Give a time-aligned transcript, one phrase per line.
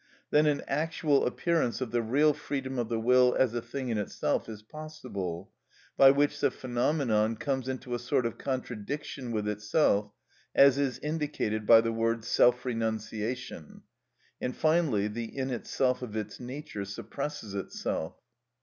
[0.31, 3.99] Then an actual appearance of the real freedom of the will as a thing in
[3.99, 5.51] itself is possible,
[5.95, 10.11] by which the phenomenon comes into a sort of contradiction with itself,
[10.55, 13.83] as is indicated by the word self renunciation;
[14.41, 18.15] and, finally, the "in itself" of its nature suppresses itself.